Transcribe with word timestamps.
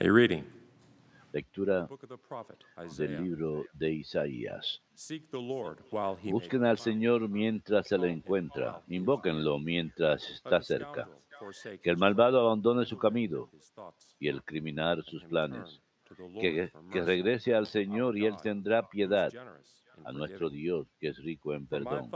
A 0.00 0.10
reading. 0.10 0.44
Lectura 1.32 1.86
Book 1.88 2.02
of 2.02 2.08
the 2.08 2.18
prophet 2.18 2.58
del 2.96 3.22
libro 3.22 3.64
de 3.78 3.92
Isaías. 3.92 4.80
Seek 4.94 5.30
the 5.30 5.38
Lord 5.38 5.78
while 5.90 6.16
he 6.16 6.32
may 6.32 6.32
Busquen 6.32 6.64
al. 6.64 6.78
Señor 6.78 7.28
mientras 7.28 7.86
se 7.86 7.96
le 7.96 8.10
encuentra, 8.10 8.82
invóquenlo 8.88 9.60
mientras 9.60 10.28
está 10.30 10.58
the 10.58 10.64
cerca. 10.64 11.08
Que 11.82 11.90
el 11.90 11.96
malvado 11.96 12.40
abandone 12.40 12.84
su 12.86 12.98
camino 12.98 13.48
y 14.18 14.28
el 14.28 14.42
criminal 14.42 15.04
sus 15.04 15.22
planes. 15.24 15.60
return 15.60 15.80
to 16.06 16.14
the 16.14 16.22
Lord 16.22 16.40
Que, 16.40 16.70
que 16.92 16.98
mercy, 16.98 17.06
regrese 17.06 17.54
al 17.54 17.62
our 17.62 17.66
Señor 17.66 18.18
y 18.18 18.26
Él 18.26 18.32
God, 18.32 18.42
tendrá 18.42 18.88
piedad 18.88 19.32
a 20.04 20.12
nuestro. 20.12 20.50
Dios 20.50 20.88
que 20.98 21.08
es 21.08 21.18
rico 21.18 21.54
en 21.54 21.66
perdón. 21.68 22.10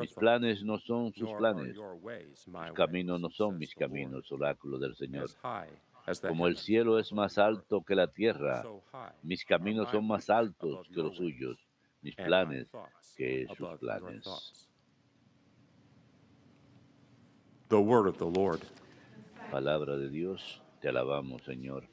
Mis 0.00 0.12
planes 0.12 0.62
no 0.62 0.78
son 0.78 1.12
sus 1.12 1.32
planes, 1.32 1.76
mis 2.46 2.72
caminos 2.72 3.20
no 3.20 3.30
son 3.30 3.58
mis 3.58 3.74
caminos, 3.74 4.30
oráculo 4.30 4.78
del 4.78 4.94
Señor. 4.94 5.28
Como 6.28 6.46
el 6.46 6.58
cielo 6.58 6.98
es 6.98 7.12
más 7.12 7.38
alto 7.38 7.82
que 7.82 7.94
la 7.94 8.08
tierra, 8.08 8.62
mis 9.22 9.44
caminos 9.44 9.90
son 9.90 10.06
más 10.06 10.28
altos 10.28 10.86
que 10.88 11.02
los 11.02 11.16
suyos, 11.16 11.58
mis 12.02 12.14
planes 12.14 12.68
que 13.16 13.46
sus 13.56 13.78
planes. 13.78 14.22
thoughts. 14.22 14.68
The 17.68 17.76
word 17.76 18.08
of 18.08 18.18
the 18.18 18.30
Lord. 18.30 18.60
Palabra 19.50 19.96
de 19.96 20.10
Dios, 20.10 20.60
te 20.80 20.88
alabamos, 20.88 21.42
Señor. 21.44 21.88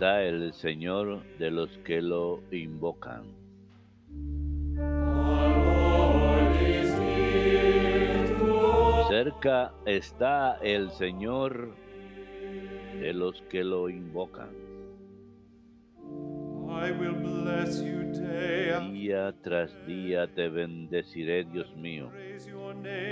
Está 0.00 0.22
el 0.22 0.54
Señor 0.54 1.22
de 1.38 1.50
los 1.50 1.68
que 1.84 2.00
lo 2.00 2.40
invocan. 2.50 3.24
Cerca 9.10 9.74
está 9.84 10.56
el 10.62 10.90
Señor 10.92 11.74
de 12.98 13.12
los 13.12 13.42
que 13.50 13.62
lo 13.62 13.90
invocan. 13.90 14.48
Día 18.90 19.34
tras 19.42 19.86
día 19.86 20.34
te 20.34 20.48
bendeciré, 20.48 21.44
Dios 21.44 21.76
mío, 21.76 22.10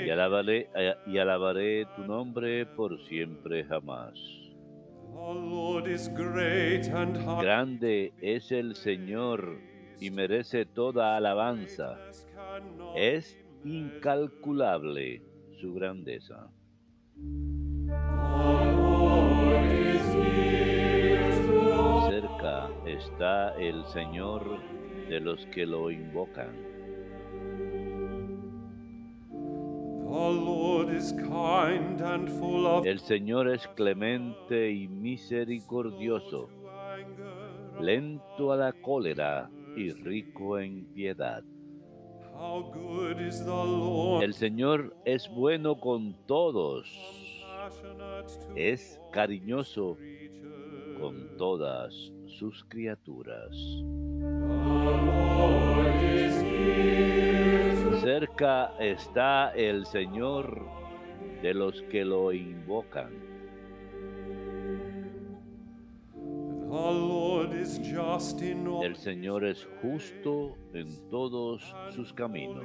y 0.06 0.09
alabaré, 0.09 0.70
eh, 0.75 0.94
y 1.05 1.19
alabaré 1.19 1.84
tu 1.97 2.05
nombre 2.06 2.64
por 2.64 2.98
siempre 3.09 3.64
jamás. 3.64 4.47
Grande 7.41 8.12
es 8.20 8.53
el 8.53 8.75
Señor 8.75 9.59
y 10.00 10.11
merece 10.11 10.65
toda 10.65 11.17
alabanza. 11.17 11.98
Es 12.95 13.37
incalculable 13.65 15.23
su 15.61 15.75
grandeza. 15.75 16.50
Cerca 22.09 22.70
está 22.87 23.55
el 23.59 23.84
Señor 23.87 24.61
de 25.09 25.20
los 25.20 25.47
que 25.47 25.67
lo 25.67 25.91
invocan. 25.91 26.67
El 32.84 32.98
Señor 33.01 33.48
es 33.48 33.69
clemente 33.69 34.70
y 34.70 34.88
misericordioso, 34.88 36.49
lento 37.81 38.53
a 38.53 38.56
la 38.56 38.72
cólera 38.72 39.50
y 39.77 39.91
rico 39.93 40.59
en 40.59 40.87
piedad. 40.94 41.43
El 44.22 44.32
Señor 44.32 44.97
es 45.05 45.28
bueno 45.28 45.78
con 45.78 46.15
todos, 46.27 46.88
es 48.56 49.00
cariñoso 49.12 49.99
con 50.99 51.37
todas 51.37 51.94
sus 52.27 52.65
criaturas. 52.65 53.55
Cerca 58.08 58.72
está 58.80 59.50
el 59.54 59.84
Señor 59.84 60.66
de 61.42 61.52
los 61.52 61.82
que 61.91 62.06
lo 62.06 62.32
invocan. 62.32 63.10
El 68.82 68.96
Señor 68.96 69.44
es 69.44 69.69
justo 69.82 70.56
en 70.72 71.10
todos 71.10 71.76
sus 71.91 72.14
caminos. 72.14 72.64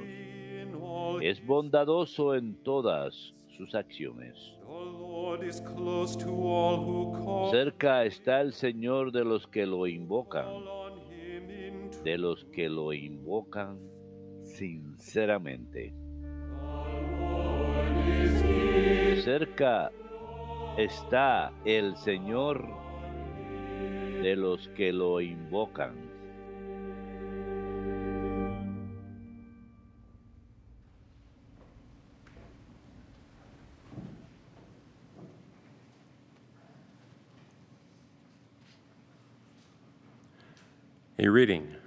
Es 1.20 1.44
bondadoso 1.44 2.34
en 2.34 2.54
todas 2.62 3.34
sus 3.54 3.74
acciones. 3.74 4.54
Cerca 7.50 8.04
está 8.06 8.40
el 8.40 8.54
Señor 8.54 9.12
de 9.12 9.24
los 9.26 9.46
que 9.46 9.66
lo 9.66 9.86
invocan, 9.86 10.46
de 12.02 12.16
los 12.16 12.46
que 12.46 12.70
lo 12.70 12.94
invocan 12.94 13.93
sinceramente. 14.54 15.92
Cerca 19.22 19.90
está 20.76 21.52
el 21.64 21.96
Señor 21.96 22.66
de 24.22 24.36
los 24.36 24.68
que 24.68 24.92
lo 24.92 25.20
invocan. 25.20 25.92
A 41.16 41.30
reading 41.30 41.83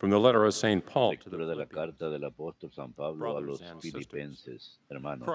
from 0.00 0.08
the 0.08 0.18
letter 0.18 0.46
of 0.46 0.54
St. 0.54 0.82
Paul 0.86 1.14
to 1.18 1.28
the 1.28 1.36
Lectura 1.36 1.46
de 1.46 1.56
la 1.56 1.66
carta 1.66 2.08
del 2.08 2.24
apóstol 2.24 2.72
San 2.72 2.94
Pablo 2.94 3.36
a 3.36 3.40
los 3.42 3.62
filipenses, 3.82 4.80
hermanos. 4.88 5.28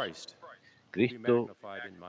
Cristo 0.89 1.55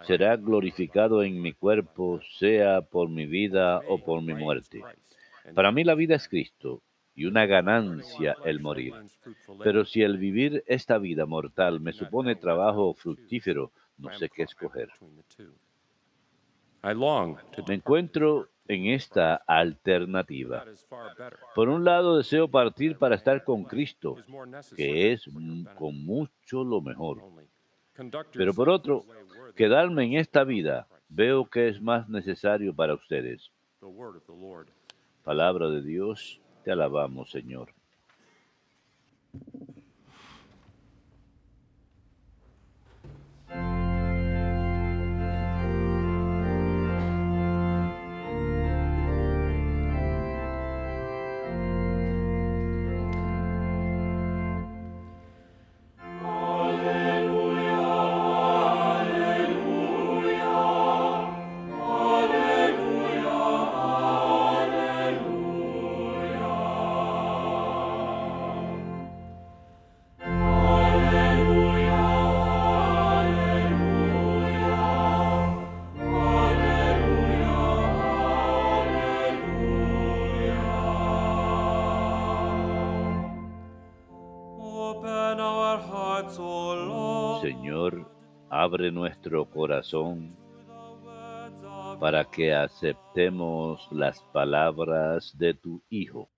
será 0.06 0.36
glorificado 0.36 1.22
en 1.22 1.42
mi 1.42 1.52
cuerpo, 1.52 2.18
sea 2.38 2.80
por 2.80 3.10
mi 3.10 3.26
vida 3.26 3.82
o 3.86 3.98
por 3.98 4.22
mi 4.22 4.32
muerte. 4.32 4.82
Para 5.54 5.70
mí 5.70 5.84
la 5.84 5.94
vida 5.94 6.14
es 6.14 6.28
Cristo 6.28 6.80
y 7.14 7.26
una 7.26 7.44
ganancia 7.44 8.36
el 8.46 8.60
morir. 8.60 8.94
Pero 9.62 9.84
si 9.84 10.00
el 10.00 10.16
vivir 10.16 10.64
esta 10.66 10.96
vida 10.96 11.26
mortal 11.26 11.80
me 11.80 11.92
supone 11.92 12.36
trabajo 12.36 12.94
fructífero, 12.94 13.70
no 13.98 14.16
sé 14.16 14.30
qué 14.30 14.44
escoger. 14.44 14.88
Me 17.68 17.74
encuentro 17.74 18.48
en 18.68 18.86
esta 18.86 19.36
alternativa. 19.46 20.64
Por 21.54 21.68
un 21.68 21.84
lado 21.84 22.16
deseo 22.16 22.48
partir 22.48 22.96
para 22.96 23.14
estar 23.14 23.44
con 23.44 23.64
Cristo, 23.64 24.16
que 24.76 25.12
es 25.12 25.28
con 25.76 26.04
mucho 26.04 26.64
lo 26.64 26.80
mejor. 26.80 27.22
Pero 28.32 28.54
por 28.54 28.68
otro, 28.68 29.04
quedarme 29.54 30.04
en 30.04 30.14
esta 30.14 30.44
vida 30.44 30.86
veo 31.08 31.46
que 31.46 31.68
es 31.68 31.80
más 31.80 32.08
necesario 32.08 32.74
para 32.74 32.94
ustedes. 32.94 33.50
Palabra 35.24 35.68
de 35.68 35.82
Dios, 35.82 36.40
te 36.64 36.72
alabamos, 36.72 37.30
Señor. 37.30 37.68
Abre 88.66 88.90
nuestro 88.90 89.48
corazón 89.48 90.34
para 92.00 92.24
que 92.24 92.52
aceptemos 92.52 93.86
las 93.92 94.20
palabras 94.32 95.32
de 95.38 95.54
tu 95.54 95.80
Hijo. 95.88 96.28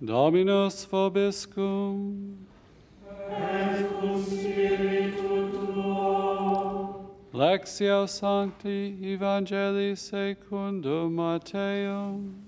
Dominus 0.00 0.84
vobiscum. 0.90 2.48
Lectio 7.38 8.08
Sancti 8.08 8.98
Evangelii 9.00 9.96
secundum 9.96 11.14
Matteum. 11.14 12.47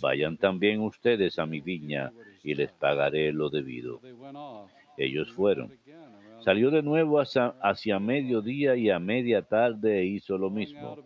vayan 0.00 0.36
también 0.36 0.80
ustedes 0.80 1.38
a 1.38 1.46
mi 1.46 1.60
viña 1.60 2.12
y 2.42 2.54
les 2.54 2.72
pagaré 2.72 3.32
lo 3.32 3.50
debido. 3.50 4.00
Ellos 4.96 5.32
fueron. 5.32 5.72
Salió 6.40 6.70
de 6.72 6.82
nuevo 6.82 7.20
hacia, 7.20 7.54
hacia 7.60 8.00
mediodía 8.00 8.74
y 8.74 8.90
a 8.90 8.98
media 8.98 9.42
tarde 9.42 10.04
hizo 10.04 10.36
lo 10.38 10.50
mismo. 10.50 10.98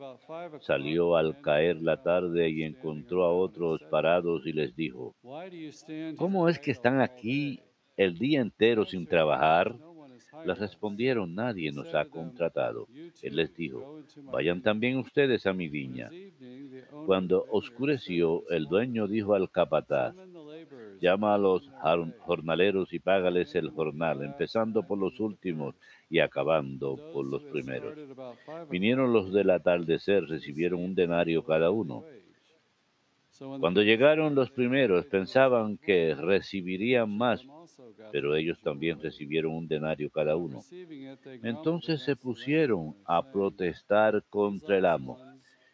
Salió 0.61 1.17
al 1.17 1.41
caer 1.43 1.77
la 1.83 2.03
tarde 2.03 2.49
y 2.49 2.63
encontró 2.63 3.25
a 3.25 3.33
otros 3.33 3.83
parados 3.91 4.47
y 4.47 4.53
les 4.53 4.75
dijo, 4.75 5.15
¿cómo 6.17 6.49
es 6.49 6.59
que 6.59 6.71
están 6.71 7.01
aquí 7.01 7.61
el 7.97 8.19
día 8.19 8.41
entero 8.41 8.87
sin 8.87 9.07
trabajar? 9.07 9.77
Les 10.45 10.59
respondieron, 10.59 11.35
nadie 11.35 11.73
nos 11.73 11.95
ha 11.95 12.05
contratado. 12.05 12.87
Él 13.23 13.37
les 13.37 13.55
dijo, 13.55 14.01
vayan 14.25 14.63
también 14.63 14.99
ustedes 14.99 15.47
a 15.47 15.53
mi 15.53 15.69
viña. 15.69 16.11
Cuando 17.07 17.47
oscureció, 17.51 18.49
el 18.51 18.67
dueño 18.67 19.07
dijo 19.07 19.35
al 19.35 19.51
capataz, 19.51 20.15
llama 21.01 21.35
a 21.35 21.39
los 21.39 21.69
jornaleros 22.21 22.93
y 22.93 22.99
págales 22.99 23.55
el 23.55 23.71
jornal, 23.71 24.23
empezando 24.23 24.83
por 24.83 24.99
los 24.99 25.21
últimos 25.21 25.75
y 26.09 26.21
acabando 26.21 26.97
por 27.13 27.27
los 27.27 27.43
primeros. 27.45 27.95
Vinieron 28.71 29.13
los 29.13 29.33
del 29.33 29.51
atardecer, 29.51 30.25
recibieron 30.25 30.83
un 30.83 30.95
denario 30.95 31.45
cada 31.45 31.71
uno. 31.71 32.05
Cuando 33.61 33.83
llegaron 33.83 34.35
los 34.35 34.51
primeros, 34.51 35.05
pensaban 35.07 35.77
que 35.77 36.15
recibirían 36.15 37.15
más, 37.15 37.45
pero 38.13 38.35
ellos 38.35 38.61
también 38.61 39.01
recibieron 39.01 39.53
un 39.55 39.69
denario 39.69 40.11
cada 40.11 40.37
uno. 40.37 40.63
Entonces 41.43 42.03
se 42.03 42.17
pusieron 42.17 42.95
a 43.05 43.31
protestar 43.31 44.25
contra 44.29 44.79
el 44.79 44.87
amo. 44.87 45.19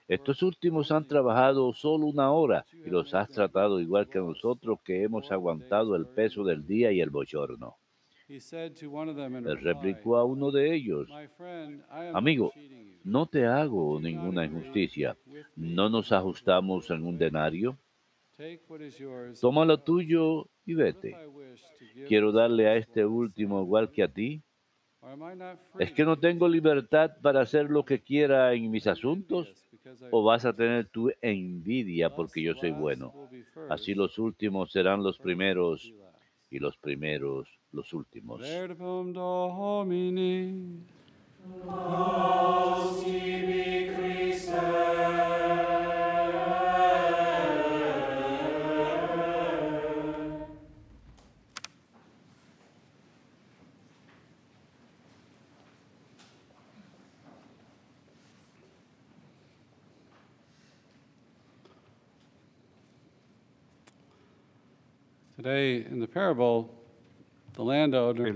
Estos 0.08 0.42
últimos 0.42 0.90
han 0.90 1.06
trabajado 1.06 1.72
solo 1.72 2.06
una 2.06 2.32
hora 2.32 2.66
y 2.72 2.90
los 2.90 3.14
has 3.14 3.30
tratado 3.30 3.80
igual 3.80 4.08
que 4.08 4.18
nosotros 4.18 4.78
que 4.84 5.02
hemos 5.02 5.30
aguantado 5.30 5.96
el 5.96 6.06
peso 6.06 6.44
del 6.44 6.66
día 6.66 6.92
y 6.92 7.00
el 7.00 7.10
bochorno. 7.10 7.76
Él 8.28 9.58
replicó 9.60 10.16
a 10.16 10.24
uno 10.24 10.50
de 10.50 10.74
ellos, 10.74 11.08
Amigo, 12.14 12.52
no 13.04 13.26
te 13.26 13.46
hago 13.46 14.00
ninguna 14.00 14.44
injusticia. 14.44 15.16
¿No 15.56 15.88
nos 15.88 16.12
ajustamos 16.12 16.90
en 16.90 17.04
un 17.04 17.18
denario? 17.18 17.78
Toma 19.40 19.64
lo 19.64 19.78
tuyo 19.78 20.48
y 20.64 20.74
vete. 20.74 21.16
Quiero 22.06 22.32
darle 22.32 22.68
a 22.68 22.76
este 22.76 23.04
último 23.04 23.62
igual 23.62 23.90
que 23.90 24.02
a 24.02 24.08
ti. 24.08 24.42
¿Es 25.78 25.92
que 25.92 26.04
no 26.04 26.18
tengo 26.18 26.48
libertad 26.48 27.10
para 27.20 27.40
hacer 27.40 27.68
lo 27.70 27.84
que 27.84 28.00
quiera 28.00 28.52
en 28.54 28.70
mis 28.70 28.86
asuntos? 28.86 29.52
¿O 30.10 30.22
vas 30.22 30.44
a 30.44 30.52
tener 30.52 30.86
tu 30.88 31.10
envidia 31.20 32.14
porque 32.14 32.42
yo 32.42 32.54
soy 32.54 32.70
bueno? 32.70 33.12
Así 33.68 33.94
los 33.94 34.18
últimos 34.18 34.70
serán 34.70 35.02
los 35.02 35.18
primeros 35.18 35.92
y 36.50 36.58
los 36.58 36.76
primeros 36.76 37.48
los 37.72 37.92
últimos. 37.92 38.42
El 65.38 65.98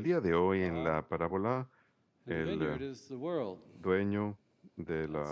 día 0.02 0.20
de 0.20 0.34
hoy 0.34 0.62
en 0.62 0.82
la 0.82 1.06
parábola, 1.06 1.68
and 2.26 2.58
the 2.58 2.74
el 2.74 3.58
dueño 3.80 4.38
de 4.76 5.06
la 5.06 5.24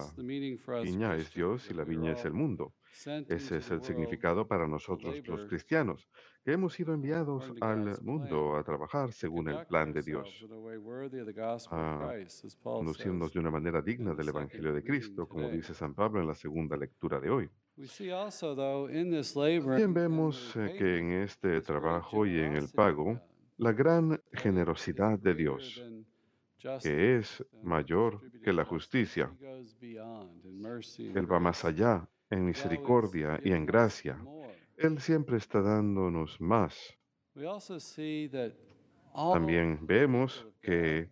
viña 0.82 1.16
es 1.16 1.32
Dios 1.32 1.70
y 1.70 1.74
la 1.74 1.84
viña 1.84 2.12
es 2.12 2.24
el 2.24 2.32
mundo. 2.32 2.74
Ese 3.28 3.56
es 3.58 3.70
el 3.70 3.82
significado 3.82 4.46
para 4.46 4.68
nosotros 4.68 5.26
los 5.26 5.46
cristianos, 5.46 6.08
que 6.44 6.52
hemos 6.52 6.74
sido 6.74 6.94
enviados 6.94 7.52
al 7.60 8.00
mundo 8.02 8.50
plan, 8.50 8.60
a 8.60 8.62
trabajar 8.62 9.12
según 9.12 9.48
el 9.48 9.66
plan 9.66 9.92
de 9.92 10.02
Dios, 10.02 10.46
a 10.48 10.58
way 10.58 10.76
worthy 10.76 11.18
of 11.18 11.26
the 11.26 11.32
gospel 11.32 11.78
a 11.78 11.96
of 11.96 12.12
Christ, 12.12 12.44
as 12.44 12.56
Paul 12.56 12.78
conducirnos 12.78 13.32
de 13.32 13.40
una 13.40 13.50
manera 13.50 13.82
digna 13.82 14.14
del 14.14 14.28
Evangelio 14.28 14.72
de 14.72 14.84
Cristo, 14.84 15.26
como 15.26 15.48
dice 15.48 15.74
San 15.74 15.94
Pablo 15.94 16.20
en 16.20 16.26
la 16.26 16.34
segunda 16.34 16.76
lectura 16.76 17.18
de 17.20 17.30
hoy. 17.30 17.50
También 19.66 19.94
vemos 19.94 20.56
eh, 20.56 20.76
que 20.78 20.98
en 20.98 21.12
este 21.22 21.60
trabajo 21.60 22.24
y 22.24 22.38
en 22.38 22.54
el 22.54 22.68
pago, 22.68 23.20
la 23.56 23.72
gran 23.72 24.22
generosidad 24.32 25.18
de 25.18 25.34
Dios, 25.34 25.82
que 26.82 27.16
es 27.16 27.44
than 27.50 27.64
mayor 27.64 28.20
que 28.42 28.52
la 28.52 28.64
justicia. 28.64 29.30
Él 29.80 31.30
va 31.30 31.40
más 31.40 31.64
allá 31.64 32.08
en 32.30 32.46
misericordia 32.46 33.40
y 33.42 33.52
en 33.52 33.66
gracia. 33.66 34.24
Él 34.76 35.00
siempre 35.00 35.36
está 35.38 35.60
dándonos 35.60 36.40
más. 36.40 36.96
También 39.14 39.78
vemos 39.82 40.46
que 40.60 41.10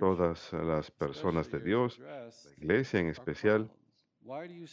todas 0.00 0.52
las 0.52 0.90
personas 0.90 1.50
de 1.50 1.60
Dios, 1.60 1.98
la 1.98 2.30
iglesia 2.56 3.00
en 3.00 3.08
especial, 3.08 3.70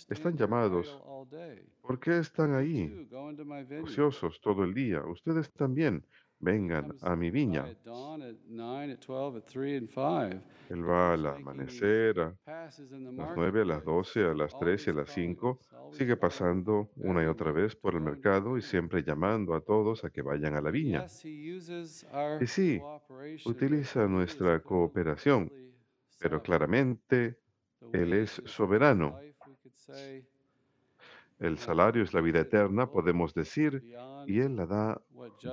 están 0.10 0.38
llamados. 0.38 1.00
¿por 1.82 2.00
qué 2.00 2.20
están 2.20 2.54
ahí 2.56 3.08
ociosos 3.82 4.40
todo 4.42 4.64
el 4.64 4.74
día? 4.74 5.04
Ustedes 5.06 5.52
también 5.52 6.06
vengan 6.42 6.96
a 7.02 7.16
mi 7.16 7.30
viña. 7.30 7.64
At 7.64 7.84
dawn, 7.86 8.22
at 8.22 8.36
nine, 8.48 8.92
at 8.92 9.00
12, 9.00 9.38
at 9.38 9.46
3 9.46 9.78
and 9.78 9.90
5. 9.90 10.44
Él 10.70 10.90
va 10.90 11.14
al 11.14 11.26
amanecer, 11.28 12.20
a 12.20 12.36
las 12.46 13.36
9, 13.36 13.62
a 13.62 13.66
las 13.66 13.84
12, 13.84 14.26
a 14.26 14.34
las 14.34 14.58
3 14.58 14.88
y 14.88 14.90
a 14.90 14.94
las 14.94 15.10
5. 15.10 15.60
Sigue 15.92 16.18
pasando 16.18 16.90
una 16.96 17.24
y 17.24 17.28
otra 17.28 17.52
vez 17.52 17.76
por 17.76 17.96
el 17.96 18.02
mercado 18.02 18.58
y 18.58 18.62
siempre 18.62 19.04
llamando 19.04 19.54
a 19.54 19.62
todos 19.62 20.04
a 20.04 20.10
que 20.10 20.22
vayan 20.22 20.56
a 20.56 20.62
la 20.62 20.72
viña. 20.72 21.06
Y 22.42 22.48
sí, 22.48 22.82
utiliza 23.46 24.08
nuestra 24.08 24.62
cooperación, 24.62 25.52
Pero 26.20 26.42
claramente 26.42 27.38
Él 27.92 28.14
es 28.14 28.42
soberano. 28.46 29.20
El 31.40 31.58
salario 31.58 32.04
es 32.04 32.14
la 32.14 32.22
vida 32.22 32.40
eterna, 32.40 32.90
podemos 32.90 33.34
decir, 33.34 33.84
y 34.28 34.40
Él 34.40 34.56
la 34.56 34.66
da 34.66 35.02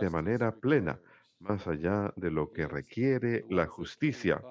de 0.01 0.11
manera 0.11 0.55
plena, 0.55 1.01
más 1.41 1.67
allá 1.67 2.13
de 2.17 2.31
lo 2.31 2.53
que 2.53 2.67
requiere 2.67 3.45
la 3.49 3.67
justicia. 3.67 4.43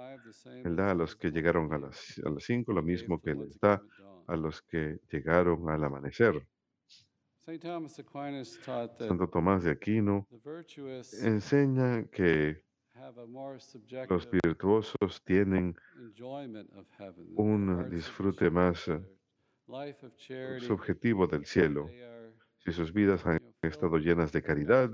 Él 0.45 0.75
da 0.75 0.91
a 0.91 0.95
los 0.95 1.15
que 1.15 1.31
llegaron 1.31 1.71
a 1.73 1.77
las, 1.77 2.19
a 2.25 2.29
las 2.29 2.43
cinco 2.43 2.73
lo 2.73 2.81
mismo 2.81 3.21
que 3.21 3.35
les 3.35 3.59
da 3.59 3.81
a 4.27 4.35
los 4.35 4.61
que 4.63 4.99
llegaron 5.11 5.69
al 5.69 5.83
amanecer. 5.83 6.45
Santo 9.07 9.29
Tomás 9.29 9.63
de 9.63 9.71
Aquino 9.71 10.27
enseña 11.21 12.03
que 12.11 12.63
los 14.09 14.29
virtuosos 14.29 15.23
tienen 15.23 15.75
un 17.35 17.89
disfrute 17.89 18.49
más 18.49 18.89
subjetivo 20.59 21.27
del 21.27 21.45
cielo. 21.45 21.87
Si 22.59 22.71
sus 22.71 22.93
vidas 22.93 23.25
han 23.25 23.39
estado 23.61 23.97
llenas 23.97 24.31
de 24.31 24.41
caridad, 24.41 24.89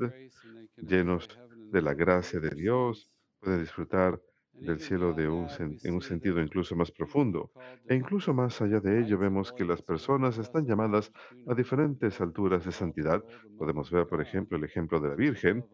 llenos 0.77 1.27
de 1.71 1.81
la 1.81 1.93
gracia 1.93 2.39
de 2.39 2.49
Dios, 2.49 3.09
pueden 3.39 3.61
disfrutar 3.61 4.19
del 4.53 4.79
cielo 4.79 5.13
de 5.13 5.27
un 5.27 5.47
en 5.59 5.93
un 5.93 6.01
sentido 6.01 6.39
incluso 6.39 6.75
más 6.75 6.91
profundo. 6.91 7.51
E 7.87 7.95
incluso 7.95 8.33
más 8.33 8.61
allá 8.61 8.79
de 8.79 9.01
ello 9.01 9.17
vemos 9.17 9.51
que 9.51 9.65
las 9.65 9.81
personas 9.81 10.37
están 10.37 10.65
llamadas 10.65 11.11
a 11.47 11.55
diferentes 11.55 12.21
alturas 12.21 12.65
de 12.65 12.71
santidad. 12.71 13.23
Podemos 13.57 13.89
ver, 13.91 14.07
por 14.07 14.21
ejemplo, 14.21 14.57
el 14.57 14.63
ejemplo 14.63 14.99
de 14.99 15.09
la 15.09 15.15
Virgen 15.15 15.65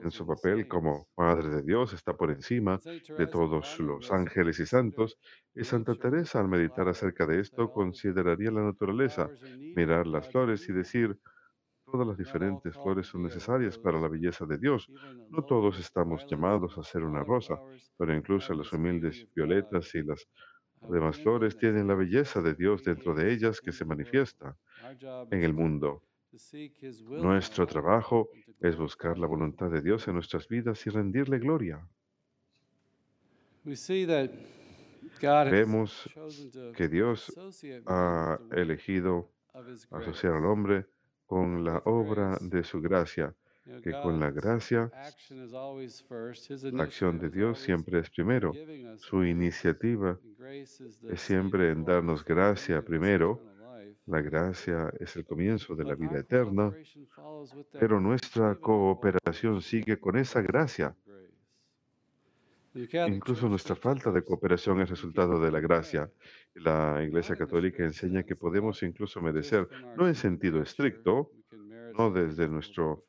en 0.00 0.10
su 0.12 0.26
papel 0.26 0.66
como 0.66 1.08
Madre 1.16 1.48
de 1.50 1.62
Dios, 1.62 1.92
está 1.92 2.14
por 2.16 2.30
encima 2.30 2.82
de 3.16 3.26
todos 3.28 3.74
los 3.78 4.10
ángeles 4.12 4.58
y 4.60 4.66
santos. 4.66 5.18
Y 5.54 5.64
Santa 5.64 5.94
Teresa, 5.96 6.40
al 6.40 6.48
meditar 6.48 6.88
acerca 6.88 7.26
de 7.26 7.40
esto, 7.40 7.62
said, 7.62 7.68
"Oh, 7.68 7.72
consideraría 7.72 8.50
la 8.50 8.62
naturaleza, 8.62 9.32
mirar 9.74 10.06
las 10.06 10.28
flores 10.28 10.68
y 10.68 10.72
decir, 10.72 11.18
todas 11.90 12.06
las 12.06 12.16
diferentes 12.18 12.78
flores 12.78 13.06
son 13.08 13.22
necesarias 13.22 13.78
para 13.78 14.00
la 14.00 14.08
belleza 14.08 14.46
de 14.46 14.58
Dios. 14.58 14.90
No 15.28 15.42
todos 15.44 15.78
estamos 15.78 16.24
llamados 16.28 16.76
a 16.78 16.82
ser 16.84 17.04
una 17.04 17.24
rosa, 17.24 17.60
pero 17.96 18.14
incluso 18.16 18.54
las 18.54 18.72
humildes 18.72 19.26
violetas 19.34 19.94
y 19.94 20.02
las 20.02 20.28
demás 20.86 21.20
flores 21.20 21.56
tienen 21.56 21.88
la 21.88 21.94
belleza 21.94 22.40
de 22.42 22.54
Dios 22.54 22.82
dentro 22.84 23.14
de 23.14 23.32
ellas 23.32 23.60
que 23.60 23.72
se 23.72 23.84
manifiesta 23.84 24.56
en 25.30 25.42
el 25.44 25.54
mundo. 25.54 26.02
Nuestro 27.08 27.66
trabajo 27.66 28.30
es 28.60 28.76
buscar 28.76 29.18
la 29.18 29.26
voluntad 29.26 29.70
de 29.70 29.80
Dios 29.80 30.06
en 30.08 30.14
nuestras 30.14 30.46
vidas 30.48 30.86
y 30.86 30.90
rendirle 30.90 31.38
gloria. 31.38 31.86
Vemos 35.50 36.08
que 36.76 36.88
Dios 36.88 37.32
ha 37.86 38.38
elegido 38.52 39.32
asociar 39.90 40.34
al 40.34 40.46
hombre 40.46 40.86
con 41.26 41.64
la 41.64 41.82
obra 41.84 42.38
de 42.40 42.62
su 42.64 42.80
gracia, 42.80 43.34
que 43.82 43.92
con 43.92 44.18
la 44.20 44.30
gracia 44.30 44.90
la 46.72 46.82
acción 46.82 47.18
de 47.18 47.30
Dios 47.30 47.58
siempre 47.58 48.00
es 48.00 48.10
primero. 48.10 48.52
Su 48.98 49.24
iniciativa 49.24 50.18
es 51.10 51.20
siempre 51.20 51.70
en 51.70 51.84
darnos 51.84 52.24
gracia 52.24 52.82
primero. 52.82 53.40
La 54.10 54.20
gracia 54.20 54.92
es 54.98 55.14
el 55.14 55.24
comienzo 55.24 55.76
de 55.76 55.84
la 55.84 55.94
vida 55.94 56.18
eterna, 56.18 56.72
pero 57.78 58.00
nuestra 58.00 58.56
cooperación 58.56 59.62
sigue 59.62 60.00
con 60.00 60.16
esa 60.16 60.42
gracia. 60.42 60.96
Incluso 63.06 63.48
nuestra 63.48 63.76
falta 63.76 64.10
de 64.10 64.24
cooperación 64.24 64.80
es 64.80 64.90
resultado 64.90 65.40
de 65.40 65.52
la 65.52 65.60
gracia. 65.60 66.10
La 66.54 67.00
Iglesia 67.04 67.36
Católica 67.36 67.84
enseña 67.84 68.24
que 68.24 68.34
podemos 68.34 68.82
incluso 68.82 69.20
merecer, 69.20 69.68
no 69.96 70.08
en 70.08 70.16
sentido 70.16 70.60
estricto, 70.60 71.30
no 71.96 72.10
desde 72.10 72.48
nuestro, 72.48 73.04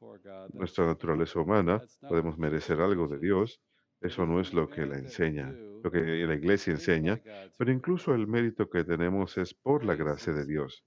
nuestra 0.54 0.86
naturaleza 0.86 1.40
humana, 1.40 1.82
podemos 2.08 2.38
merecer 2.38 2.80
algo 2.80 3.08
de. 3.08 3.18
Dios. 3.18 3.60
Eso 4.02 4.26
no 4.26 4.40
es 4.40 4.54
lo 4.54 4.68
que 4.68 4.86
la 4.86 4.98
enseña, 4.98 5.54
lo 5.84 5.92
que 5.92 6.00
la 6.00 6.36
Iglesia 6.36 6.72
enseña, 6.72 7.22
pero 7.58 7.72
incluso 7.72 8.14
el 8.14 8.28
mérito 8.28 8.70
que 8.70 8.84
tenemos 8.84 9.38
es 9.38 9.54
por 9.54 9.86
la 9.86 9.96
gracia 9.96 10.34
de 10.34 10.46
Dios. 10.46 10.84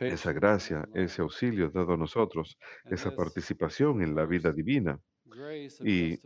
Esa 0.00 0.32
gracia, 0.32 0.88
ese 0.94 1.22
auxilio 1.22 1.70
dado 1.70 1.94
a 1.94 1.96
nosotros, 1.96 2.58
esa 2.90 3.14
participación 3.14 4.02
en 4.02 4.14
la 4.14 4.26
vida 4.26 4.52
divina, 4.52 5.00
y 5.84 6.18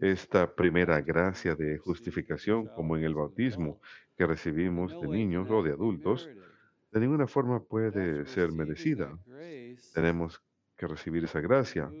esta 0.00 0.54
primera 0.54 1.00
gracia 1.00 1.54
de 1.56 1.78
justificación, 1.78 2.66
como 2.68 2.96
en 2.96 3.04
el 3.04 3.14
bautismo 3.14 3.80
que 4.16 4.26
recibimos 4.26 5.00
de 5.00 5.08
niños 5.08 5.48
o 5.50 5.62
de 5.62 5.72
adultos, 5.72 6.28
de 6.92 7.00
ninguna 7.00 7.26
forma 7.26 7.62
puede 7.62 8.26
ser 8.26 8.52
merecida. 8.52 9.18
Tenemos 9.94 10.42
que 10.80 10.86
recibir 10.86 11.22
esa 11.24 11.42
gracia, 11.42 11.92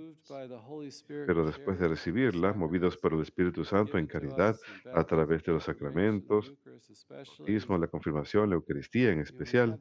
pero 1.26 1.44
después 1.44 1.78
de 1.78 1.86
recibirla, 1.86 2.54
movidos 2.54 2.96
por 2.96 3.12
el 3.12 3.20
Espíritu 3.20 3.62
Santo 3.62 3.98
en 3.98 4.06
caridad, 4.06 4.56
a 4.94 5.04
través 5.04 5.44
de 5.44 5.52
los 5.52 5.64
sacramentos, 5.64 6.54
especially, 6.88 7.36
bautismo, 7.38 7.76
la 7.76 7.88
confirmación, 7.88 8.48
la 8.48 8.56
Eucaristía 8.56 9.12
en 9.12 9.20
especial, 9.20 9.78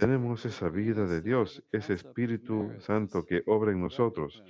tenemos 0.00 0.44
esa 0.44 0.68
vida 0.68 1.06
de 1.06 1.22
Dios, 1.22 1.62
ese 1.70 1.92
Espíritu 1.92 2.72
Santo 2.80 3.24
que 3.24 3.44
obra 3.46 3.70
en 3.70 3.80
nosotros. 3.80 4.42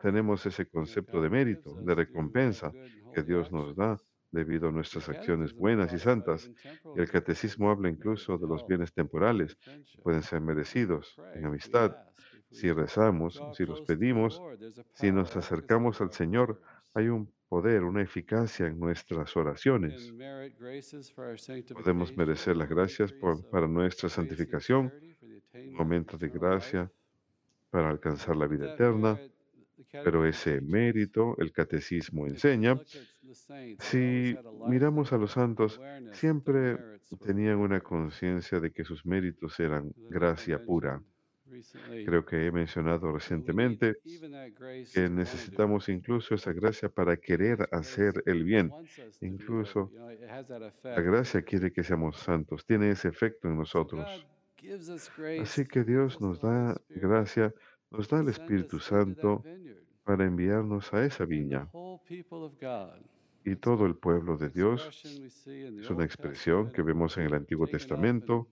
Tenemos 0.00 0.46
ese 0.46 0.66
concepto 0.66 1.20
de 1.20 1.30
mérito, 1.30 1.74
de 1.74 1.94
recompensa 1.96 2.70
que 3.12 3.24
Dios 3.24 3.50
nos 3.50 3.74
da 3.74 3.96
debido 4.30 4.68
a 4.68 4.72
nuestras 4.72 5.08
acciones 5.08 5.52
buenas 5.52 5.92
y 5.92 5.98
santas. 5.98 6.48
el 6.94 7.10
catecismo 7.10 7.70
habla 7.70 7.88
incluso 7.88 8.38
de 8.38 8.46
los 8.46 8.64
bienes 8.64 8.92
temporales. 8.92 9.56
que 9.56 10.02
pueden 10.04 10.22
ser 10.22 10.40
merecidos 10.40 11.16
en 11.34 11.46
amistad, 11.46 11.96
si 12.50 12.72
rezamos, 12.72 13.40
si 13.56 13.64
los 13.66 13.80
pedimos, 13.82 14.40
si 14.94 15.12
nos 15.12 15.36
acercamos 15.36 16.00
al 16.00 16.12
Señor, 16.12 16.60
hay 16.94 17.08
un 17.08 17.30
poder, 17.48 17.84
una 17.84 18.02
eficacia 18.02 18.66
en 18.66 18.78
nuestras 18.78 19.36
oraciones. 19.36 20.12
Podemos 21.74 22.16
merecer 22.16 22.56
las 22.56 22.68
gracias 22.68 23.12
por- 23.12 23.44
para 23.50 23.66
nuestra 23.68 24.08
santificación, 24.08 24.90
charity 24.90 25.14
for 25.14 25.28
the 25.28 25.34
un 25.34 25.40
attainment 25.48 25.74
of 25.74 25.78
momento 25.78 26.18
de 26.18 26.28
gracia 26.28 26.90
para 27.70 27.90
alcanzar 27.90 28.36
la 28.36 28.46
vida 28.46 28.72
eterna, 28.74 29.18
pero 30.04 30.24
ese 30.26 30.60
mérito, 30.60 31.36
el 31.38 31.52
catecismo 31.52 32.26
enseña, 32.26 32.80
si 33.78 34.36
miramos 34.68 35.12
a 35.12 35.18
los 35.18 35.32
santos, 35.32 35.80
siempre 36.12 36.76
tenían 37.24 37.58
una 37.58 37.80
conciencia 37.80 38.58
de 38.60 38.72
que 38.72 38.84
sus 38.84 39.04
méritos 39.06 39.58
eran 39.60 39.92
gracia 40.10 40.62
pura. 40.64 41.02
Creo 42.04 42.24
que 42.24 42.46
he 42.46 42.52
mencionado 42.52 43.12
recientemente 43.12 43.96
que 44.92 45.08
necesitamos 45.08 45.88
incluso 45.88 46.34
esa 46.34 46.52
gracia 46.52 46.88
para 46.88 47.16
querer 47.16 47.68
hacer 47.72 48.22
el 48.26 48.44
bien. 48.44 48.70
Incluso 49.20 49.90
La 50.82 51.00
gracia 51.00 51.42
quiere 51.42 51.72
que 51.72 51.82
seamos 51.82 52.18
santos, 52.18 52.64
tiene 52.66 52.90
ese 52.90 53.08
efecto 53.08 53.48
en 53.48 53.54
So 53.54 53.60
nosotros. 53.60 54.26
Así 55.40 55.66
que 55.66 55.84
Dios 55.84 56.20
nos 56.20 56.40
da 56.40 56.80
gracia, 56.88 57.54
nos 57.90 58.08
da 58.08 58.20
el 58.20 58.28
Espíritu 58.28 58.80
Santo 58.80 59.44
para 60.04 60.24
enviarnos 60.24 60.92
a 60.92 61.04
esa 61.04 61.24
viña. 61.24 61.68
Y 63.44 63.56
todo 63.56 63.86
el 63.86 63.94
pueblo 63.94 64.36
de 64.36 64.50
Dios 64.50 65.02
es 65.46 65.90
una 65.90 66.04
expresión 66.04 66.70
que 66.70 66.82
vemos 66.82 67.16
en 67.16 67.24
el 67.24 67.34
Antiguo 67.34 67.66
Testamento, 67.66 68.48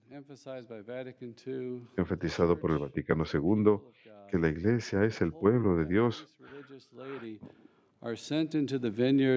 enfatizado 1.97 2.59
por 2.59 2.71
el 2.71 2.79
Vaticano 2.79 3.23
II, 3.31 3.79
que 4.29 4.39
la 4.39 4.49
iglesia 4.49 5.03
es 5.03 5.21
el 5.21 5.31
pueblo 5.33 5.77
de 5.77 5.85
Dios. 5.85 6.27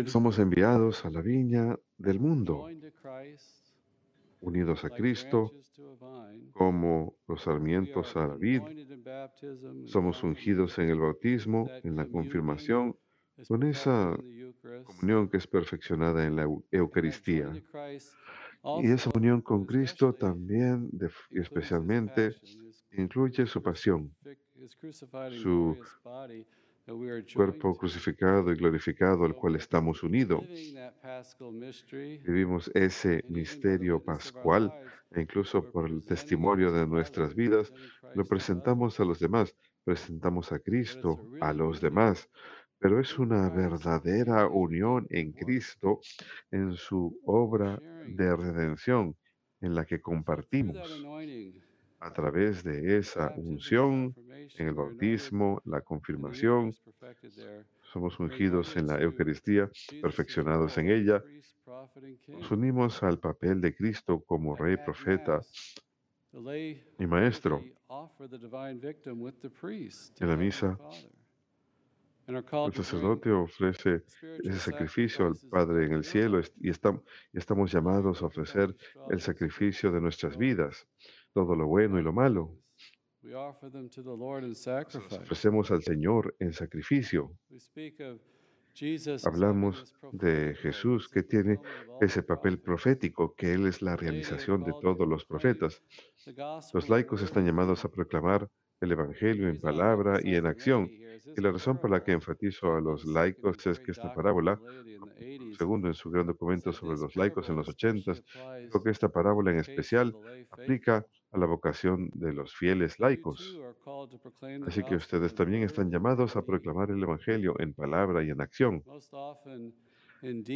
Somos 0.06 0.38
enviados 0.38 1.04
a 1.04 1.10
la 1.10 1.20
viña 1.22 1.78
del 1.98 2.20
mundo, 2.20 2.68
unidos 4.40 4.84
a 4.84 4.90
Cristo 4.90 5.52
como 6.52 7.16
los 7.26 7.42
sarmientos 7.42 8.16
a 8.16 8.26
la 8.28 8.36
vid. 8.36 8.62
Somos 9.86 10.22
ungidos 10.22 10.78
en 10.78 10.90
el 10.90 11.00
bautismo, 11.00 11.70
en 11.82 11.96
la 11.96 12.06
confirmación, 12.06 12.96
con 13.46 13.62
esa 13.64 14.16
comunión 14.82 15.28
que 15.28 15.38
es 15.38 15.46
perfeccionada 15.46 16.26
en 16.26 16.36
la 16.36 16.46
Eucaristía. 16.70 17.60
Y 18.72 18.90
esa 18.90 19.10
unión 19.14 19.42
con 19.42 19.64
Cristo 19.64 20.12
también 20.14 20.88
de- 20.92 21.10
especialmente 21.30 22.36
incluye 22.92 23.46
su 23.46 23.62
pasión, 23.62 24.14
su 25.28 25.78
cuerpo 27.32 27.76
crucificado 27.76 28.52
y 28.52 28.56
glorificado 28.56 29.24
al 29.24 29.34
cual 29.34 29.56
estamos 29.56 30.02
unidos. 30.04 30.78
Vivimos 32.22 32.70
ese 32.74 33.24
misterio 33.28 34.02
pascual 34.02 34.74
e 35.10 35.20
incluso 35.22 35.68
por 35.70 35.88
el 35.90 36.04
testimonio 36.04 36.72
de 36.72 36.86
nuestras 36.86 37.34
vidas, 37.34 37.72
lo 38.14 38.26
presentamos 38.26 39.00
a 39.00 39.04
los 39.04 39.18
demás, 39.18 39.54
presentamos 39.84 40.52
a 40.52 40.58
Cristo 40.60 41.26
a 41.40 41.52
los 41.52 41.80
demás. 41.80 42.28
Pero 42.80 42.98
es 42.98 43.18
una 43.18 43.48
verdadera 43.50 44.48
unión 44.48 45.06
en. 45.10 45.32
Cristo 45.32 46.00
en 46.50 46.74
su 46.74 47.20
obra 47.24 47.80
de 48.06 48.34
redención 48.36 49.14
en 49.60 49.74
la 49.74 49.84
que 49.84 50.00
compartimos. 50.00 50.76
a 52.02 52.12
través 52.14 52.64
de 52.64 52.96
esa 52.96 53.34
unción 53.36 54.14
en 54.58 54.68
el 54.68 54.74
bautismo, 54.74 55.60
la 55.66 55.82
confirmación, 55.82 56.74
somos 57.92 58.18
ungidos 58.18 58.74
en 58.76 58.86
la 58.86 58.98
Eucaristía, 59.00 59.70
perfeccionados 60.00 60.78
en 60.78 60.88
ella, 60.88 61.22
nos 62.28 62.50
unimos 62.50 63.02
al 63.02 63.18
papel 63.18 63.60
de 63.60 63.74
Cristo 63.74 64.20
como 64.20 64.56
Rey, 64.56 64.76
Profeta 64.78 65.40
y 66.98 67.06
Maestro. 67.06 67.62
En 70.20 70.28
la 70.28 70.36
misa, 70.36 70.78
el 72.68 72.72
sacerdote 72.84 73.30
ofrece 73.30 74.02
ese 74.42 74.58
sacrificio 74.58 75.26
al 75.26 75.34
Padre 75.50 75.86
en 75.86 75.92
el 75.92 76.04
cielo 76.04 76.40
y 76.60 76.70
estam- 76.70 77.02
y 77.32 77.38
estamos 77.38 77.72
llamados 77.72 78.22
a 78.22 78.26
ofrecer 78.26 78.74
el 79.10 79.20
sacrificio 79.20 79.90
de 79.92 80.00
nuestras 80.00 80.36
vidas, 80.36 80.86
todo 81.32 81.54
lo 81.54 81.66
bueno 81.66 81.98
y 81.98 82.02
lo 82.02 82.12
malo. 82.12 82.56
Los 84.94 85.12
ofrecemos 85.18 85.70
al 85.70 85.82
Señor 85.82 86.34
en 86.38 86.52
sacrificio. 86.52 87.30
Hablamos 89.26 89.94
de 90.12 90.54
Jesús 90.54 91.08
que 91.08 91.22
tiene 91.24 91.58
ese 92.00 92.22
papel 92.22 92.58
profético, 92.60 93.34
que 93.34 93.52
Él 93.52 93.66
es 93.66 93.82
la 93.82 93.96
realización 93.96 94.62
de 94.64 94.72
todos 94.80 95.06
los 95.08 95.24
profetas. 95.26 95.82
Los 96.72 96.88
laicos 96.88 97.20
están 97.22 97.44
llamados 97.44 97.84
a 97.84 97.90
proclamar 97.90 98.48
el 98.80 98.92
Evangelio 98.92 99.48
en 99.48 99.60
palabra 99.60 100.20
y 100.22 100.34
en 100.34 100.46
acción. 100.46 100.90
Y 101.36 101.40
la 101.40 101.52
razón 101.52 101.78
por 101.78 101.90
la 101.90 102.02
que 102.02 102.12
enfatizo 102.12 102.74
a 102.74 102.80
los 102.80 103.04
laicos 103.04 103.66
es 103.66 103.78
que 103.78 103.92
esta 103.92 104.12
parábola, 104.12 104.58
segundo 105.56 105.88
en 105.88 105.94
su 105.94 106.10
gran 106.10 106.26
documento 106.26 106.72
sobre 106.72 106.98
los 106.98 107.14
laicos 107.14 107.48
en 107.48 107.56
los 107.56 107.68
ochentas, 107.68 108.22
dijo 108.62 108.82
que 108.82 108.90
esta 108.90 109.08
parábola 109.08 109.50
en 109.50 109.58
especial 109.58 110.14
aplica 110.50 111.06
a 111.32 111.38
la 111.38 111.46
vocación 111.46 112.10
de 112.14 112.32
los 112.32 112.54
fieles 112.54 112.98
laicos. 112.98 113.60
Así 114.66 114.82
que 114.82 114.96
ustedes 114.96 115.34
también 115.34 115.62
están 115.62 115.90
llamados 115.90 116.36
a 116.36 116.44
proclamar 116.44 116.90
el 116.90 117.02
Evangelio 117.02 117.54
en 117.58 117.74
palabra 117.74 118.24
y 118.24 118.30
en 118.30 118.40
acción, 118.40 118.82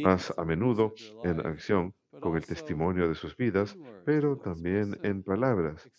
más 0.03 0.33
a 0.37 0.43
menudo 0.45 0.93
en 1.23 1.39
acción 1.45 1.93
con 2.19 2.35
el 2.35 2.45
testimonio 2.45 3.07
de 3.07 3.15
sus 3.15 3.35
vidas, 3.35 3.77
pero 4.05 4.37
también 4.37 4.97
en 5.03 5.23
palabras, 5.23 5.89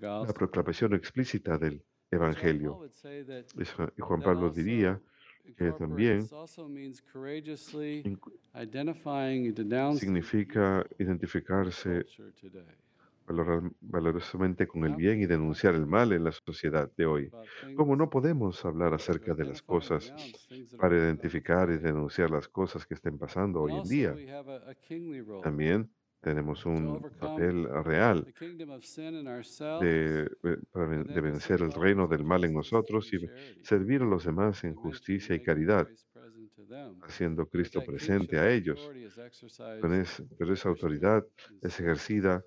la 0.00 0.32
proclamación 0.32 0.94
explícita 0.94 1.58
del 1.58 1.82
Evangelio. 2.10 2.88
Y 3.96 4.00
Juan 4.00 4.22
Pablo 4.22 4.50
diría 4.50 5.00
que 5.56 5.72
también 5.72 6.28
significa 9.98 10.86
identificarse 10.98 12.06
valorosamente 13.80 14.66
con 14.66 14.84
el 14.84 14.94
bien 14.94 15.20
y 15.20 15.26
denunciar 15.26 15.74
el 15.74 15.86
mal 15.86 16.12
en 16.12 16.24
la 16.24 16.32
sociedad 16.32 16.90
de 16.96 17.06
hoy. 17.06 17.34
Como 17.74 17.96
no 17.96 18.10
podemos 18.10 18.64
hablar 18.64 18.94
acerca 18.94 19.34
de 19.34 19.44
las 19.46 19.62
cosas 19.62 20.14
para 20.76 20.96
identificar 20.96 21.70
y 21.70 21.78
denunciar 21.78 22.30
las 22.30 22.48
cosas 22.48 22.86
que 22.86 22.94
estén 22.94 23.18
pasando 23.18 23.60
hoy 23.62 23.78
en 23.78 23.88
día, 23.88 24.20
también 25.40 25.94
tenemos 26.20 26.66
un 26.66 27.06
papel 27.18 27.66
real 27.84 28.28
de, 29.74 30.24
eh, 30.44 30.56
de 31.08 31.20
vencer 31.20 31.60
el 31.62 31.72
reino 31.72 32.06
del 32.08 32.24
mal 32.24 32.44
en 32.44 32.54
nosotros 32.54 33.12
y 33.12 33.18
servir 33.62 34.02
a 34.02 34.06
los 34.06 34.24
demás 34.24 34.64
en 34.64 34.74
justicia 34.74 35.34
y 35.34 35.40
caridad, 35.40 35.90
haciendo 37.02 37.48
Cristo 37.48 37.82
presente 37.82 38.38
a 38.38 38.50
ellos. 38.50 38.92
Es- 39.82 40.22
pero 40.38 40.54
esa 40.54 40.68
autoridad 40.68 41.24
es 41.62 41.80
ejercida 41.80 42.44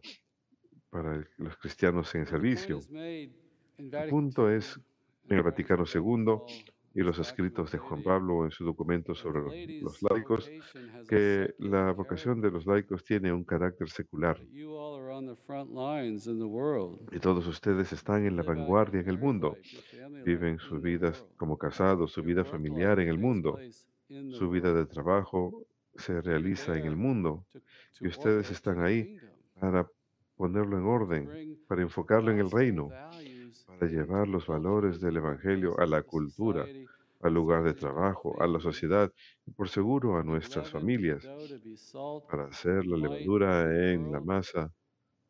para 0.90 1.16
el- 1.16 1.28
los 1.38 1.56
cristianos 1.58 2.14
en 2.16 2.26
servicio. 2.26 2.80
El 3.78 4.10
punto 4.10 4.50
es, 4.50 4.80
en 5.30 5.38
el 5.38 5.44
Vaticano 5.44 5.86
II 5.86 6.42
y 6.96 7.02
los 7.02 7.20
escritos 7.20 7.72
de 7.72 7.78
Juan 7.78 8.02
Pablo 8.04 8.46
en 8.46 8.52
su 8.52 8.66
documento 8.66 9.14
sobre 9.14 9.42
los, 9.42 9.54
los 9.84 10.02
laicos, 10.12 10.50
que 11.08 11.54
la 11.60 11.92
vocación 11.94 12.42
de 12.42 12.50
los 12.52 12.66
laicos 12.66 13.04
tiene 13.04 13.32
un 13.32 13.44
carácter 13.44 13.90
secular. 13.90 14.38
Y 17.12 17.20
todos 17.20 17.46
ustedes 17.48 17.94
están 17.94 18.26
en 18.26 18.36
la 18.36 18.44
vanguardia 18.44 19.02
en 19.02 19.10
el 19.10 19.18
mundo. 19.20 19.56
Viven 20.26 20.58
sus 20.60 20.82
vidas 20.82 21.26
como 21.38 21.58
casados, 21.58 22.12
su 22.12 22.24
vida 22.24 22.44
familiar 22.44 23.00
en 23.00 23.08
el 23.10 23.20
mundo, 23.20 23.58
su 24.32 24.50
vida 24.50 24.74
de 24.74 24.86
trabajo 24.88 25.64
se 25.96 26.22
realiza 26.22 26.78
en 26.78 26.86
el 26.86 26.96
mundo. 26.98 27.46
y 28.02 28.08
ustedes 28.08 28.50
están 28.52 28.82
ahí 28.84 29.18
para 29.60 29.88
ponerlo 30.40 30.78
en 30.78 30.86
orden, 30.86 31.58
para 31.68 31.82
enfocarlo 31.82 32.32
en 32.32 32.40
el 32.40 32.50
reino, 32.50 32.88
para 33.68 33.92
llevar 33.92 34.26
los 34.26 34.48
valores 34.48 35.02
del 35.02 35.18
Evangelio 35.18 35.78
a 35.78 35.86
la 35.86 36.02
cultura, 36.02 36.66
al 37.22 37.34
lugar 37.34 37.62
de 37.64 37.74
trabajo, 37.74 38.42
a 38.42 38.48
la 38.48 38.62
sociedad 38.62 39.12
y 39.46 39.52
por 39.52 39.68
seguro 39.68 40.18
a 40.18 40.24
nuestras 40.24 40.70
familias, 40.70 41.28
para 42.30 42.46
hacer 42.46 42.86
la 42.86 42.96
levadura 42.96 43.92
en 43.92 44.14
la 44.14 44.22
masa 44.22 44.72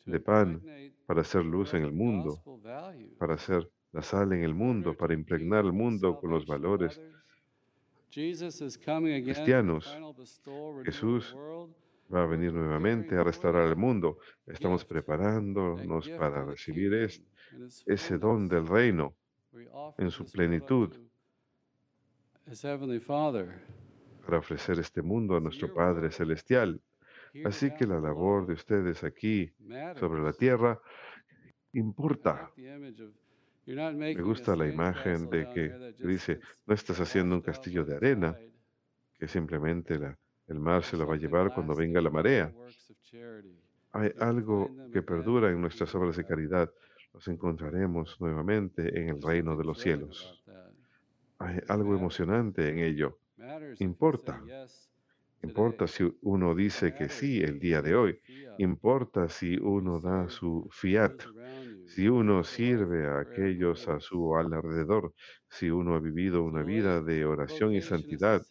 de 0.06 0.20
pan, 0.20 0.62
para 1.08 1.22
hacer 1.22 1.44
luz 1.44 1.74
en 1.74 1.86
el 1.86 1.92
mundo, 1.92 2.40
para 3.18 3.34
hacer 3.34 3.68
la 3.92 4.04
sal 4.04 4.32
en 4.34 4.44
el 4.44 4.54
mundo, 4.54 4.94
para 4.94 5.16
impregnar 5.16 5.66
el 5.66 5.74
mundo 5.74 6.20
con 6.20 6.30
los 6.30 6.46
valores 6.46 7.02
cristianos. 8.12 9.98
Jesús 10.86 11.36
va 12.14 12.24
a 12.24 12.26
venir 12.26 12.54
nuevamente 12.54 13.16
a 13.16 13.24
restaurar 13.24 13.68
el 13.68 13.76
mundo. 13.76 14.18
Estamos 14.48 14.84
preparándonos 14.86 16.10
para 16.18 16.46
recibir 16.46 16.94
es- 16.94 17.22
ese 17.86 18.18
don 18.18 18.48
del 18.48 18.68
reino 18.68 19.16
en 19.98 20.12
su 20.12 20.26
plenitud 20.32 20.94
para 24.26 24.38
ofrecer 24.40 24.80
este 24.80 25.02
mundo 25.02 25.36
a 25.36 25.40
nuestro 25.40 25.68
Padre 25.74 26.12
Celestial. 26.12 26.82
Así 27.46 27.72
que 27.76 27.86
la 27.86 28.00
labor 28.00 28.48
de 28.48 28.54
ustedes 28.54 29.04
aquí 29.04 29.52
sobre 30.00 30.22
la 30.22 30.34
tierra 30.34 30.80
importa. 31.74 32.52
Me 34.16 34.22
gusta 34.24 34.56
la 34.56 34.66
imagen 34.68 35.30
de 35.30 35.48
que 35.54 35.70
dice, 36.08 36.40
no 36.66 36.74
estás 36.74 37.00
haciendo 37.00 37.36
un 37.36 37.42
castillo 37.42 37.86
de 37.86 37.96
arena, 37.98 38.36
que 39.20 39.28
simplemente 39.28 40.00
la- 40.00 40.18
el 40.50 40.60
mar 40.60 40.84
se 40.84 40.98
lo 40.98 41.08
va 41.08 41.16
a 41.16 41.18
llevar 41.18 41.54
cuando 41.54 41.76
venga 41.76 42.02
la 42.02 42.10
marea. 42.10 42.54
Hay 43.92 44.12
algo 44.20 44.70
que 44.92 45.02
perdura 45.02 45.50
en 45.50 45.62
nuestras 45.62 45.94
obras 45.96 46.16
de 46.18 46.26
caridad. 46.26 46.72
Los 47.14 47.28
encontraremos 47.28 48.20
nuevamente 48.20 49.00
en 49.00 49.10
el 49.10 49.22
reino 49.22 49.56
de 49.56 49.64
los 49.64 49.80
cielos. 49.80 50.44
Hay 51.40 51.60
algo 51.68 51.96
emocionante 51.96 52.70
en 52.70 52.80
ello. 52.80 53.20
Importa. 53.80 54.42
Importa 55.42 55.88
si 55.88 56.04
uno 56.22 56.54
dice 56.54 56.94
que 56.94 57.10
sí 57.10 57.42
el 57.42 57.60
día 57.60 57.82
de 57.82 57.96
hoy. 57.96 58.20
Importa 58.58 59.30
si 59.30 59.58
uno 59.58 60.00
da 60.00 60.30
su 60.30 60.68
fiat. 60.72 61.24
Si 61.90 62.08
uno 62.08 62.44
sirve 62.44 63.08
a 63.08 63.20
aquellos 63.20 63.88
a 63.90 64.00
su 64.00 64.36
alrededor. 64.36 65.14
Si 65.50 65.70
uno 65.70 65.96
ha 65.96 66.00
vivido 66.00 66.44
una 66.44 66.64
vida 66.64 67.02
de 67.02 67.26
oración 67.26 67.74
y 67.74 67.82
santidad. 67.82 68.46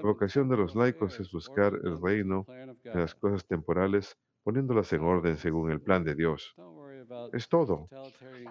La 0.00 0.02
vocación 0.02 0.48
de 0.48 0.56
los 0.58 0.74
laicos 0.76 1.18
es 1.20 1.30
buscar 1.32 1.72
el 1.82 2.00
reino 2.00 2.48
de 2.92 3.00
las 3.00 3.14
cosas 3.14 3.46
temporales, 3.46 4.16
poniéndolas 4.44 4.92
en 4.92 5.02
orden 5.02 5.36
según 5.38 5.70
el 5.70 5.80
plan 5.82 6.04
de 6.04 6.14
Dios. 6.14 6.56
Es 7.32 7.48
todo. 7.48 7.90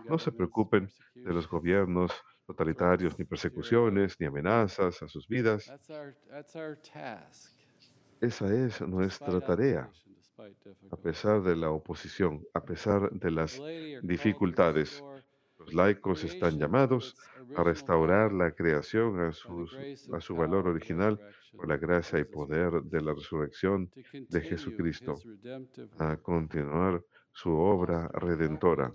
No 0.07 0.17
se 0.19 0.31
preocupen 0.31 0.91
de 1.23 1.33
los 1.33 1.47
gobiernos 1.47 2.11
totalitarios, 2.45 3.17
ni 3.19 3.25
persecuciones, 3.25 4.15
ni 4.19 4.27
amenazas 4.27 5.01
a 5.03 5.07
sus 5.07 5.27
vidas. 5.27 5.73
Esa 8.21 8.53
es 8.53 8.81
nuestra 8.81 9.41
tarea, 9.41 9.91
a 10.91 10.97
pesar 10.97 11.41
de 11.41 11.55
la 11.55 11.69
oposición, 11.71 12.45
a 12.53 12.61
pesar 12.63 13.09
de 13.11 13.31
las 13.31 13.59
dificultades. 14.03 15.03
Los 15.59 15.73
laicos 15.73 16.23
están 16.23 16.59
llamados 16.59 17.15
a 17.55 17.63
restaurar 17.63 18.31
la 18.31 18.51
creación 18.51 19.19
a, 19.19 19.31
sus- 19.33 19.75
a 20.13 20.21
su 20.21 20.35
valor 20.35 20.67
original 20.67 21.19
por 21.55 21.67
la 21.67 21.77
gracia 21.77 22.19
y 22.19 22.23
poder 22.25 22.83
de 22.83 23.01
la 23.01 23.13
resurrección 23.13 23.89
de 24.29 24.41
Jesucristo, 24.41 25.15
a 25.97 26.17
continuar 26.17 27.03
su 27.31 27.51
obra 27.51 28.07
redentora, 28.09 28.91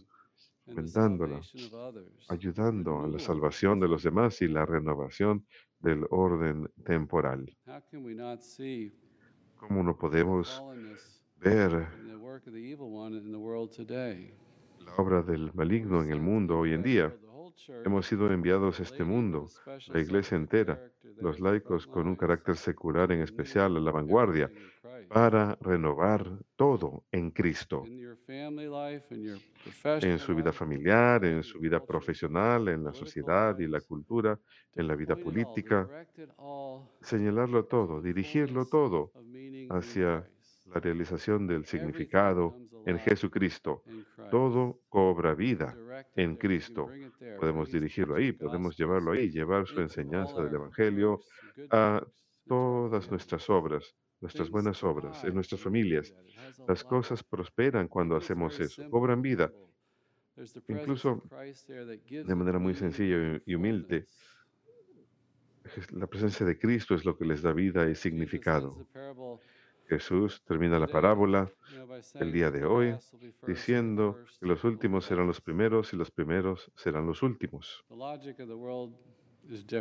aumentándola, 0.69 1.41
ayudando 2.29 3.01
a 3.05 3.09
la 3.09 3.19
salvación 3.19 3.81
de 3.81 3.89
los 3.89 4.03
demás 4.05 4.41
y 4.43 4.49
la 4.49 4.65
renovación 4.65 5.45
del 5.81 6.07
orden 6.11 6.69
temporal. 6.85 7.45
¿Cómo 9.57 9.83
no 9.83 9.97
podemos 9.97 10.63
ver 11.43 11.89
la 14.79 14.95
obra 14.97 15.23
del 15.23 15.53
maligno 15.55 16.03
en 16.03 16.11
el 16.11 16.21
mundo 16.21 16.59
hoy 16.59 16.73
en 16.73 16.83
día? 16.83 17.15
Hemos 17.85 18.07
sido 18.07 18.31
enviados 18.31 18.81
a 18.81 18.83
este 18.85 19.05
mundo, 19.05 19.49
la 19.89 20.01
iglesia 20.01 20.37
entera, 20.37 20.81
los 21.17 21.41
laicos 21.41 21.87
con 21.87 22.07
un 22.09 22.17
carácter 22.17 22.57
secular 22.57 23.13
en 23.13 23.21
especial 23.21 23.77
a 23.77 23.81
la 23.81 23.91
vanguardia, 23.91 24.51
para 25.09 25.59
renovar 25.61 26.27
todo 26.57 27.05
en 27.13 27.31
Cristo, 27.31 27.85
en 29.85 30.19
su 30.19 30.35
vida 30.35 30.53
familiar, 30.53 31.25
en 31.25 31.43
su 31.43 31.59
vida 31.59 31.85
profesional, 31.85 32.69
en 32.69 32.85
la 32.85 32.95
sociedad 32.95 33.59
y 33.59 33.67
la 33.67 33.81
cultura, 33.81 34.39
en 34.75 34.89
la 34.89 34.95
vida 34.95 35.17
política, 35.17 35.89
señalarlo 37.03 37.65
to 37.65 37.69
todo, 37.69 38.01
dirigirlo 38.01 38.67
todo 38.67 39.13
hacia. 39.71 40.32
La 40.73 40.81
realización 40.81 41.47
del 41.47 41.65
significado 41.67 42.57
en 42.87 42.99
Jesucristo. 42.99 43.83
Todo 44.31 44.81
cobra 44.89 45.35
vida 45.35 45.77
en 46.17 46.37
Cristo. 46.37 46.89
Podemos 47.39 47.71
dirigirlo 47.71 48.17
ahí, 48.17 48.33
podemos 48.33 48.77
llevarlo 48.77 49.13
ahí, 49.13 49.31
llevar 49.31 49.67
su 49.67 49.81
enseñanza 49.81 50.43
del 50.43 50.55
Evangelio 50.55 51.21
a 51.71 52.05
todas 52.47 53.11
nuestras 53.11 53.49
obras, 53.51 53.95
nuestras 54.21 54.51
buenas 54.51 54.83
obras, 54.83 55.23
en 55.25 55.35
nuestras 55.35 55.61
familias. 55.61 56.15
Las 56.67 56.85
cosas 56.85 57.23
prosperan 57.23 57.89
cuando 57.89 58.17
hacemos 58.17 58.59
eso, 58.61 58.83
cobran 58.91 59.23
vida. 59.23 59.53
Incluso 60.69 61.23
de 62.27 62.35
manera 62.35 62.59
muy 62.59 62.75
sencilla 62.75 63.41
y- 63.45 63.55
humilde. 63.55 64.07
La 65.91 66.07
presencia 66.07 66.45
de 66.45 66.59
Cristo 66.59 66.95
es 66.95 67.05
lo 67.05 67.17
que 67.17 67.25
les 67.25 67.43
da 67.43 67.53
vida 67.53 67.89
y 67.89 67.95
significado. 67.95 68.87
Jesús 69.93 70.43
termina 70.45 70.79
la 70.79 70.87
parábola 70.87 71.51
el 72.15 72.33
día 72.33 72.51
de 72.51 72.65
hoy 72.65 72.95
diciendo 73.47 74.17
que 74.41 74.47
los 74.47 74.65
últimos 74.65 75.05
serán 75.05 75.27
los 75.27 75.41
primeros 75.41 75.93
y 75.93 75.97
los 75.97 76.11
primeros 76.11 76.71
serán 76.77 77.07
los 77.07 77.23
últimos. 77.23 77.85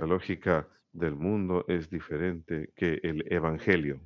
La 0.01 0.07
lógica 0.07 0.67
del 0.91 1.15
mundo 1.15 1.63
es 1.67 1.89
diferente 1.89 2.71
que 2.75 2.99
el 3.03 3.23
Evangelio. 3.31 4.01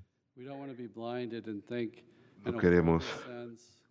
No 2.45 2.57
queremos 2.59 3.03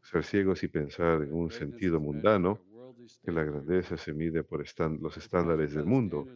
ser 0.03 0.23
ciegos 0.23 0.63
y 0.63 0.69
pensar 0.69 1.23
en 1.23 1.33
un 1.33 1.51
sentido 1.51 1.99
mundano, 1.99 2.61
que 3.25 3.33
la 3.33 3.43
grandeza 3.45 3.97
se 3.97 4.13
mide 4.13 4.45
por 4.45 4.61
estan- 4.63 4.99
los 5.01 5.17
estándares 5.17 5.75
del 5.75 5.85
mundo, 5.87 6.27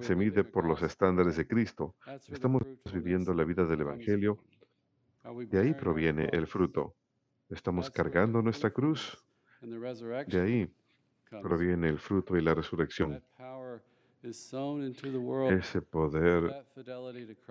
se 0.00 0.14
mide 0.14 0.44
por 0.44 0.64
los 0.66 0.82
estándares 0.82 1.36
de 1.36 1.46
Cristo. 1.46 1.94
Estamos 2.36 2.62
viviendo 2.94 3.34
la 3.34 3.44
vida 3.44 3.64
del 3.64 3.80
Evangelio, 3.80 4.38
de 5.34 5.58
ahí 5.58 5.74
proviene 5.74 6.28
el 6.32 6.46
fruto. 6.46 6.94
Estamos 7.48 7.90
cargando 7.90 8.42
nuestra 8.42 8.70
cruz, 8.70 9.22
de 9.60 10.40
ahí 10.40 10.70
proviene 11.42 11.88
el 11.88 11.98
fruto 11.98 12.36
y 12.36 12.42
la 12.42 12.54
resurrección. 12.54 13.22
Ese 15.50 15.82
poder 15.82 16.66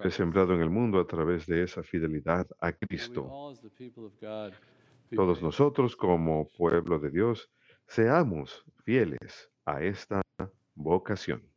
es 0.04 0.14
sembrado 0.14 0.54
en 0.54 0.62
el 0.62 0.70
mundo 0.70 1.00
a 1.00 1.08
través 1.08 1.46
de 1.46 1.64
esa 1.64 1.84
fidelidad 1.84 2.48
a 2.60 2.74
Cristo. 2.74 3.54
Todos 5.16 5.42
nosotros 5.42 5.96
como 5.96 6.50
pueblo 6.50 7.00
de 7.00 7.12
Dios 7.12 7.50
seamos 7.88 8.66
fieles 8.84 9.50
a 9.66 9.82
esta 9.82 10.22
vocación. 10.74 11.55